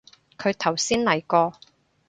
[0.35, 1.53] 佢頭先嚟過